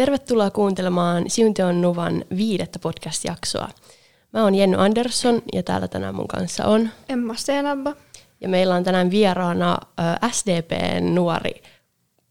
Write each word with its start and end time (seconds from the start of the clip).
Tervetuloa 0.00 0.50
kuuntelemaan 0.50 1.30
Siuntion 1.30 1.80
Nuvan 1.80 2.24
viidettä 2.36 2.78
podcast-jaksoa. 2.78 3.68
Mä 4.32 4.42
oon 4.42 4.54
Jenny 4.54 4.76
Andersson 4.76 5.42
ja 5.52 5.62
täällä 5.62 5.88
tänään 5.88 6.14
mun 6.14 6.28
kanssa 6.28 6.64
on 6.64 6.88
Emma 7.08 7.34
Steenabba. 7.34 7.94
Ja 8.40 8.48
meillä 8.48 8.74
on 8.74 8.84
tänään 8.84 9.10
vieraana 9.10 9.78
SDPn 10.32 11.14
nuori 11.14 11.62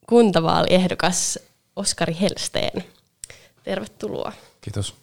kuntavaaliehdokas 0.07 1.39
Oskari 1.75 2.17
Helsteen. 2.21 2.83
Tervetuloa. 3.63 4.31
Kiitos. 4.61 4.95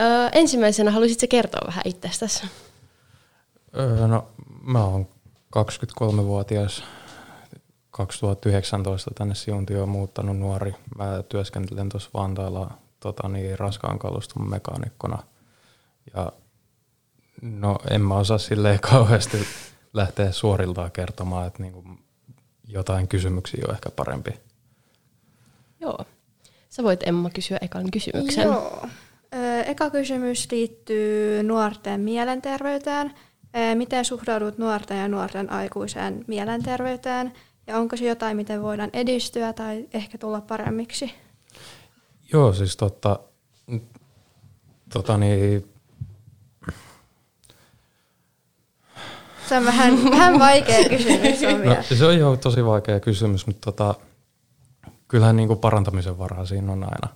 Ö, 0.00 0.28
ensimmäisenä 0.32 0.90
haluaisitko 0.90 1.26
kertoa 1.30 1.66
vähän 1.66 1.82
itsestäsi? 1.84 2.42
Öö, 3.78 4.06
no, 4.06 4.28
mä 4.62 4.84
oon 4.84 5.08
23-vuotias 5.56 6.84
2019 7.90 9.10
tänne 9.14 9.34
Siuntioon 9.34 9.88
muuttanut 9.88 10.38
nuori. 10.38 10.74
Mä 10.98 11.22
työskentelen 11.28 11.88
tuossa 11.88 12.10
Vantaalla 12.14 12.70
tota, 13.00 13.28
niin, 13.28 13.58
raskaan 13.58 13.98
kaluston 13.98 14.50
mekaanikkona. 14.50 15.18
Ja 16.14 16.32
no 17.42 17.78
en 17.90 18.00
mä 18.00 18.14
osaa 18.14 18.38
silleen 18.38 18.80
kauheasti 18.90 19.38
lähteä 19.94 20.32
suoriltaan 20.32 20.92
kertomaan, 20.92 21.46
että 21.46 21.62
niinku 21.62 21.84
jotain 22.68 23.08
kysymyksiä 23.08 23.64
on 23.68 23.74
ehkä 23.74 23.90
parempi. 23.90 24.30
Joo. 25.80 26.04
Sä 26.68 26.82
voit 26.82 27.08
Emma 27.08 27.30
kysyä 27.30 27.58
ekan 27.60 27.90
kysymyksen. 27.90 28.44
Joo. 28.44 28.86
Eka 29.66 29.90
kysymys 29.90 30.48
liittyy 30.50 31.42
nuorten 31.42 32.00
mielenterveyteen. 32.00 33.14
Miten 33.74 34.04
suhtaudut 34.04 34.58
nuorten 34.58 34.98
ja 34.98 35.08
nuorten 35.08 35.52
aikuiseen 35.52 36.24
mielenterveyteen? 36.26 37.32
Ja 37.68 37.76
onko 37.76 37.96
se 37.96 38.04
jotain, 38.04 38.36
miten 38.36 38.62
voidaan 38.62 38.90
edistyä 38.92 39.52
tai 39.52 39.88
ehkä 39.94 40.18
tulla 40.18 40.40
paremmiksi? 40.40 41.14
Joo, 42.32 42.52
siis 42.52 42.76
totta, 42.76 43.18
tota 44.92 45.16
niin, 45.16 45.64
Se 49.48 49.56
on 49.56 49.64
vähän, 49.64 50.04
vähän 50.10 50.38
vaikea 50.38 50.88
kysymys. 50.88 51.42
On 51.42 51.64
no, 51.64 51.76
se 51.82 52.06
on 52.06 52.18
jo 52.18 52.36
tosi 52.36 52.64
vaikea 52.64 53.00
kysymys, 53.00 53.46
mutta 53.46 53.72
tota, 53.72 53.94
kyllähän 55.08 55.36
niin 55.36 55.48
kuin 55.48 55.60
parantamisen 55.60 56.18
varaa 56.18 56.46
siinä 56.46 56.72
on 56.72 56.84
aina. 56.84 57.14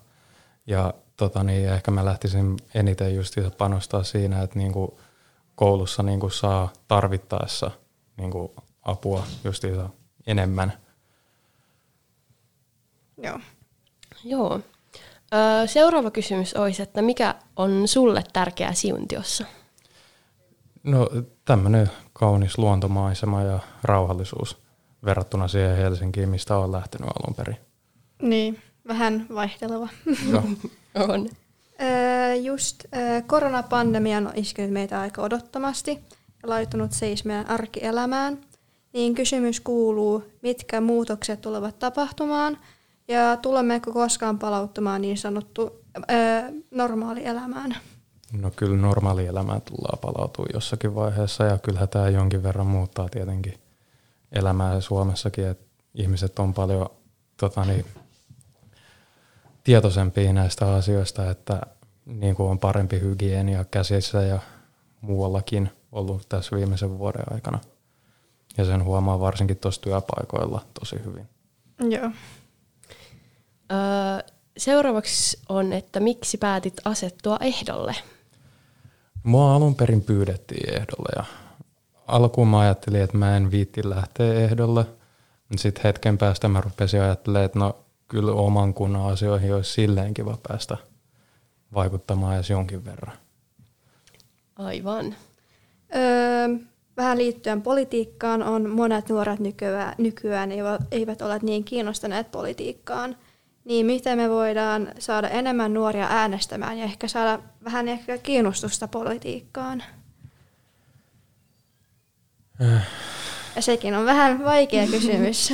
Ja 0.66 0.94
tota, 1.16 1.44
niin 1.44 1.68
ehkä 1.68 1.90
mä 1.90 2.04
lähtisin 2.04 2.56
eniten 2.74 3.16
just 3.16 3.36
panostaa 3.58 4.02
siinä, 4.02 4.42
että 4.42 4.58
niin 4.58 4.72
kuin 4.72 4.90
koulussa 5.54 6.02
niin 6.02 6.20
kuin 6.20 6.32
saa 6.32 6.72
tarvittaessa 6.88 7.70
niin 8.16 8.30
kuin 8.30 8.52
apua 8.82 9.26
justiinsa 9.44 9.88
enemmän. 10.26 10.72
Joo. 13.22 13.40
Joo. 14.24 14.60
Seuraava 15.66 16.10
kysymys 16.10 16.54
olisi, 16.54 16.82
että 16.82 17.02
mikä 17.02 17.34
on 17.56 17.88
sulle 17.88 18.24
tärkeää 18.32 18.74
siuntiossa? 18.74 19.44
No 20.82 21.08
tämmöinen 21.44 21.90
kaunis 22.12 22.58
luontomaisema 22.58 23.42
ja 23.42 23.58
rauhallisuus 23.82 24.62
verrattuna 25.04 25.48
siihen 25.48 25.76
Helsinkiin, 25.76 26.28
mistä 26.28 26.56
on 26.56 26.72
lähtenyt 26.72 27.08
alun 27.08 27.34
perin. 27.34 27.56
Niin, 28.22 28.58
vähän 28.88 29.26
vaihteleva. 29.34 29.88
Joo. 30.30 30.42
on. 31.08 31.28
Öö, 31.82 32.34
just 32.34 32.84
öö, 32.96 33.22
koronapandemia 33.26 34.18
on 34.18 34.32
iskenyt 34.34 34.70
meitä 34.70 35.00
aika 35.00 35.22
odottomasti 35.22 35.90
ja 36.42 36.48
laittanut 36.48 36.92
seis 36.92 37.24
meidän 37.24 37.50
arkielämään. 37.50 38.38
Niin 38.92 39.14
kysymys 39.14 39.60
kuuluu, 39.60 40.24
mitkä 40.42 40.80
muutokset 40.80 41.40
tulevat 41.40 41.78
tapahtumaan 41.78 42.58
ja 43.08 43.36
tulemmeko 43.36 43.92
koskaan 43.92 44.38
palauttamaan 44.38 45.02
niin 45.02 45.18
sanottu 45.18 45.70
öö, 46.10 46.42
normaalielämään? 46.70 47.76
No 48.32 48.50
kyllä 48.56 48.76
normaali 48.76 49.26
elämään 49.26 49.62
tullaan 49.62 49.98
palautua 49.98 50.46
jossakin 50.54 50.94
vaiheessa 50.94 51.44
ja 51.44 51.58
kyllähän 51.58 51.88
tämä 51.88 52.08
jonkin 52.08 52.42
verran 52.42 52.66
muuttaa 52.66 53.08
tietenkin 53.08 53.54
elämää 54.32 54.80
Suomessakin, 54.80 55.46
että 55.46 55.64
ihmiset 55.94 56.38
on 56.38 56.54
paljon 56.54 56.88
tota 57.36 57.64
niin, 57.64 57.84
tietoisempia 59.64 60.32
näistä 60.32 60.74
asioista, 60.74 61.30
että 61.30 61.60
niin 62.06 62.34
kuin 62.34 62.50
on 62.50 62.58
parempi 62.58 63.00
hygienia 63.00 63.64
käsissä 63.64 64.22
ja 64.22 64.38
muuallakin 65.00 65.70
ollut 65.92 66.28
tässä 66.28 66.56
viimeisen 66.56 66.98
vuoden 66.98 67.32
aikana. 67.32 67.58
Ja 68.56 68.64
sen 68.64 68.84
huomaa 68.84 69.20
varsinkin 69.20 69.56
tuossa 69.56 69.80
työpaikoilla 69.80 70.64
tosi 70.80 70.96
hyvin. 71.04 71.28
Joo. 71.90 72.10
Öö, 73.72 74.32
seuraavaksi 74.56 75.38
on, 75.48 75.72
että 75.72 76.00
miksi 76.00 76.38
päätit 76.38 76.74
asettua 76.84 77.36
ehdolle? 77.40 77.94
Mua 79.22 79.54
alun 79.54 79.74
perin 79.74 80.02
pyydettiin 80.02 80.74
ehdolle 80.74 81.08
ja 81.16 81.24
alkuun 82.06 82.48
mä 82.48 82.58
ajattelin, 82.58 83.02
että 83.02 83.16
mä 83.16 83.36
en 83.36 83.50
viitti 83.50 83.88
lähteä 83.88 84.34
ehdolle. 84.34 84.86
Sitten 85.56 85.82
hetken 85.84 86.18
päästä 86.18 86.48
mä 86.48 86.60
rupesin 86.60 87.02
ajattelemaan, 87.02 87.44
että 87.46 87.58
no 87.58 87.76
kyllä 88.08 88.32
oman 88.32 88.74
kunnan 88.74 89.12
asioihin 89.12 89.54
olisi 89.54 89.72
silleen 89.72 90.14
kiva 90.14 90.38
päästä 90.48 90.76
vaikuttamaan 91.74 92.34
edes 92.34 92.50
jonkin 92.50 92.84
verran. 92.84 93.16
Aivan. 94.56 95.14
Öö, 95.94 96.48
vähän 96.96 97.18
liittyen 97.18 97.62
politiikkaan 97.62 98.42
on 98.42 98.70
monet 98.70 99.08
nuoret 99.08 99.40
nykyään, 99.40 99.94
nykyään 99.98 100.50
eivät 100.90 101.22
ole 101.22 101.38
niin 101.42 101.64
kiinnostuneet 101.64 102.30
politiikkaan. 102.30 103.16
Niin 103.64 103.86
miten 103.86 104.18
me 104.18 104.30
voidaan 104.30 104.88
saada 104.98 105.28
enemmän 105.28 105.74
nuoria 105.74 106.06
äänestämään 106.10 106.78
ja 106.78 106.84
ehkä 106.84 107.08
saada 107.08 107.38
vähän 107.64 107.88
ehkä 107.88 108.18
kiinnostusta 108.18 108.88
politiikkaan? 108.88 109.82
Ja 113.56 113.62
sekin 113.62 113.94
on 113.94 114.04
vähän 114.04 114.44
vaikea 114.44 114.86
kysymys. 114.86 115.52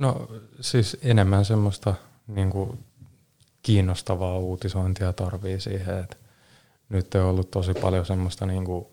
No 0.00 0.28
siis 0.60 0.96
enemmän 1.02 1.44
semmoista 1.44 1.94
niin 2.26 2.50
kuin, 2.50 2.84
kiinnostavaa 3.62 4.38
uutisointia 4.38 5.12
tarvii 5.12 5.60
siihen, 5.60 5.98
että 5.98 6.16
nyt 6.88 7.14
on 7.14 7.22
ollut 7.22 7.50
tosi 7.50 7.74
paljon 7.74 8.06
semmoista 8.06 8.46
niin 8.46 8.64
kuin, 8.64 8.86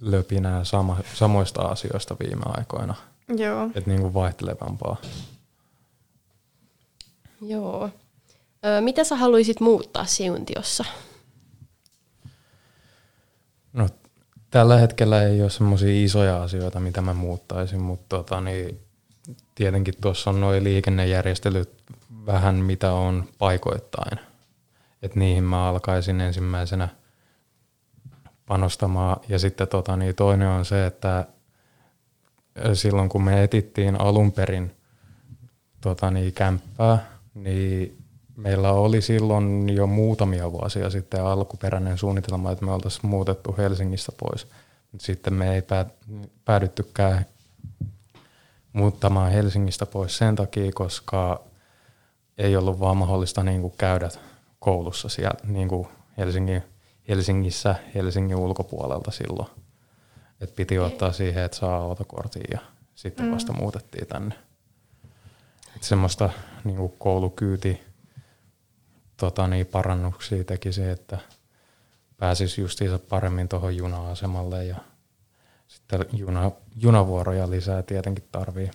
löpinää 0.00 0.64
sama, 0.64 0.96
samoista 1.14 1.62
asioista 1.62 2.16
viime 2.20 2.42
aikoina. 2.46 2.94
Joo. 3.36 3.64
Että 3.74 3.90
niin 3.90 4.00
kuin 4.00 4.14
vaihtelevampaa. 4.14 4.96
Joo. 7.40 7.90
Ö, 8.64 8.80
mitä 8.80 9.04
sä 9.04 9.16
haluaisit 9.16 9.60
muuttaa 9.60 10.04
siuntiossa? 10.04 10.84
No, 13.72 13.88
tällä 14.50 14.78
hetkellä 14.78 15.22
ei 15.22 15.42
ole 15.42 15.50
semmoisia 15.50 16.04
isoja 16.04 16.42
asioita, 16.42 16.80
mitä 16.80 17.00
mä 17.00 17.14
muuttaisin, 17.14 17.82
mutta 17.82 18.16
tota, 18.16 18.40
niin, 18.40 18.80
tietenkin 19.54 19.94
tuossa 20.00 20.30
on 20.30 20.40
noin 20.40 20.64
liikennejärjestelyt 20.64 21.78
vähän 22.26 22.54
mitä 22.54 22.92
on 22.92 23.28
paikoittain. 23.38 24.18
Et 25.02 25.14
niihin 25.14 25.44
mä 25.44 25.68
alkaisin 25.68 26.20
ensimmäisenä 26.20 26.88
panostamaan. 28.48 29.20
Ja 29.28 29.38
sitten 29.38 29.68
tota, 29.68 29.96
niin 29.96 30.14
toinen 30.14 30.48
on 30.48 30.64
se, 30.64 30.86
että 30.86 31.24
silloin 32.74 33.08
kun 33.08 33.22
me 33.22 33.42
etittiin 33.42 34.00
alun 34.00 34.32
perin 34.32 34.76
tota, 35.80 36.10
niin 36.10 36.32
kämppää, 36.32 37.06
niin 37.34 37.98
meillä 38.36 38.72
oli 38.72 39.02
silloin 39.02 39.68
jo 39.68 39.86
muutamia 39.86 40.52
vuosia 40.52 40.90
sitten 40.90 41.24
alkuperäinen 41.24 41.98
suunnitelma, 41.98 42.50
että 42.50 42.64
me 42.64 42.72
oltaisiin 42.72 43.06
muutettu 43.06 43.54
Helsingistä 43.58 44.12
pois. 44.20 44.46
Sitten 44.98 45.34
me 45.34 45.54
ei 45.54 45.62
päädyttykään 46.44 47.26
muuttamaan 48.72 49.32
Helsingistä 49.32 49.86
pois 49.86 50.18
sen 50.18 50.36
takia, 50.36 50.72
koska 50.74 51.40
ei 52.38 52.56
ollut 52.56 52.80
vaan 52.80 52.96
mahdollista 52.96 53.42
niin 53.42 53.60
kuin 53.60 53.74
käydä 53.78 54.08
koulussa 54.58 55.08
siellä 55.08 55.40
niin 55.44 55.68
kuin 55.68 55.88
Helsingin, 56.18 56.62
Helsingissä 57.08 57.74
Helsingin 57.94 58.36
ulkopuolelta 58.36 59.10
silloin. 59.10 59.48
Et 60.40 60.54
piti 60.56 60.78
ottaa 60.78 61.12
siihen, 61.12 61.44
että 61.44 61.56
saa 61.56 61.76
autokortin 61.76 62.44
ja 62.52 62.58
sitten 62.94 63.26
mm. 63.26 63.32
vasta 63.32 63.52
muutettiin 63.52 64.06
tänne. 64.06 64.34
Et 65.76 65.82
semmoista 65.82 66.30
niin 66.64 66.92
koulukyyti 66.98 67.80
tota 69.16 69.48
niin, 69.48 69.66
parannuksia 69.66 70.44
teki 70.44 70.72
se, 70.72 70.90
että 70.90 71.18
pääsisi 72.16 72.60
justiinsa 72.60 72.98
paremmin 72.98 73.48
tuohon 73.48 73.76
juna-asemalle 73.76 74.64
ja 74.64 74.76
sitten 75.68 76.06
juna, 76.12 76.50
junavuoroja 76.76 77.50
lisää 77.50 77.82
tietenkin 77.82 78.24
tarvii. 78.32 78.70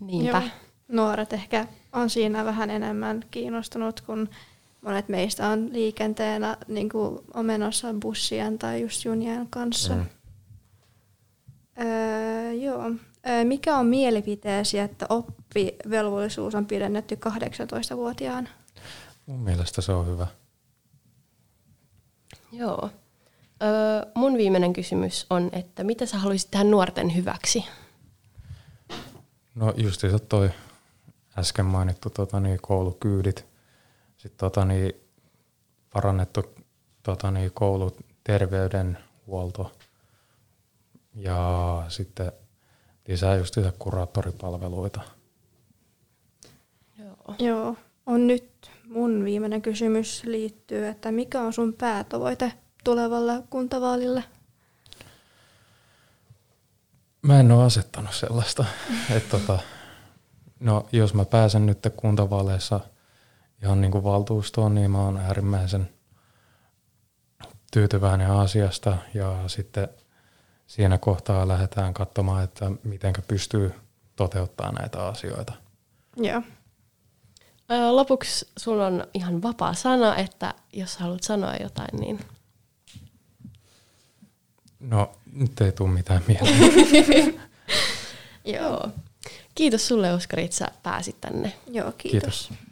Niinpä. 0.00 0.38
Joo. 0.38 0.50
Nuoret 0.88 1.32
ehkä 1.32 1.66
on 1.92 2.10
siinä 2.10 2.44
vähän 2.44 2.70
enemmän 2.70 3.24
kiinnostunut, 3.30 4.00
kun 4.00 4.28
monet 4.82 5.08
meistä 5.08 5.48
on 5.48 5.72
liikenteenä 5.72 6.56
niin 6.68 6.88
kuin 6.88 7.18
on 7.34 7.46
menossa 7.46 7.94
bussien 8.00 8.58
tai 8.58 8.80
just 8.80 9.04
junien 9.04 9.46
kanssa. 9.50 9.94
Mm. 9.94 10.06
Öö, 11.80 12.52
joo. 12.52 12.84
Ö, 13.28 13.44
Mikä 13.44 13.76
on 13.76 13.86
mielipiteesi, 13.86 14.78
että 14.78 15.06
oppivelvollisuus 15.08 16.54
on 16.54 16.66
pidennetty 16.66 17.14
18-vuotiaan? 17.14 18.48
Mun 19.26 19.40
mielestä 19.40 19.80
se 19.80 19.92
on 19.92 20.06
hyvä. 20.06 20.26
Joo. 22.52 22.90
Öö, 23.62 24.10
mun 24.14 24.36
viimeinen 24.36 24.72
kysymys 24.72 25.26
on, 25.30 25.50
että 25.52 25.84
mitä 25.84 26.06
sä 26.06 26.18
haluaisit 26.18 26.50
tehdä 26.50 26.64
nuorten 26.64 27.16
hyväksi? 27.16 27.64
No 29.54 29.74
justiinsa 29.76 30.18
toi 30.18 30.50
äsken 31.38 31.66
mainittu 31.66 32.10
tota, 32.10 32.40
niin, 32.40 32.58
koulukyydit, 32.62 33.46
sitten 34.20 34.38
tota, 34.38 34.64
niin, 34.64 34.92
parannettu 35.92 36.54
tota, 37.02 37.30
niin, 37.30 37.52
kouluterveydenhuolto 37.52 39.72
ja 41.14 41.84
sitten 41.88 42.32
lisää 43.08 43.36
justiinsa 43.36 43.72
kuraattoripalveluita. 43.78 45.00
Joo. 46.98 47.34
Joo, 47.38 47.76
on 48.06 48.26
nyt 48.26 48.70
mun 48.84 49.24
viimeinen 49.24 49.62
kysymys 49.62 50.24
liittyy, 50.24 50.86
että 50.86 51.12
mikä 51.12 51.40
on 51.40 51.52
sun 51.52 51.72
päätavoite 51.72 52.52
tulevalle 52.84 53.42
kuntavaalille? 53.50 54.24
Mä 57.22 57.40
en 57.40 57.52
ole 57.52 57.64
asettanut 57.64 58.14
sellaista. 58.14 58.64
että 59.16 59.38
tota, 59.38 59.58
no, 60.60 60.86
jos 60.92 61.14
mä 61.14 61.24
pääsen 61.24 61.66
nyt 61.66 61.78
kuntavaaleissa 61.96 62.80
ihan 63.62 63.80
niin 63.80 63.92
kuin 63.92 64.04
valtuustoon, 64.04 64.74
niin 64.74 64.90
mä 64.90 64.98
oon 64.98 65.16
äärimmäisen 65.16 65.88
tyytyväinen 67.72 68.30
asiasta 68.30 68.96
ja 69.14 69.48
sitten 69.48 69.88
siinä 70.66 70.98
kohtaa 70.98 71.48
lähdetään 71.48 71.94
katsomaan, 71.94 72.44
että 72.44 72.70
miten 72.84 73.12
pystyy 73.28 73.74
toteuttamaan 74.16 74.74
näitä 74.74 75.06
asioita. 75.06 75.52
Joo. 76.16 76.42
Lopuksi 77.90 78.48
sulla 78.58 78.86
on 78.86 79.06
ihan 79.14 79.42
vapaa 79.42 79.74
sana, 79.74 80.16
että 80.16 80.54
jos 80.72 80.96
haluat 80.96 81.22
sanoa 81.22 81.54
jotain, 81.56 82.00
niin 82.00 82.20
No, 84.80 85.12
nyt 85.32 85.60
ei 85.60 85.72
tule 85.72 85.90
mitään 85.90 86.22
mieleen. 86.26 87.40
joo. 88.54 88.88
Kiitos 89.54 89.88
sulle, 89.88 90.12
Oskari, 90.12 90.44
että 90.44 90.56
sä 90.56 90.68
pääsit 90.82 91.20
tänne. 91.20 91.52
Joo, 91.66 91.92
kiitos. 91.98 92.48
Kiitos. 92.48 92.69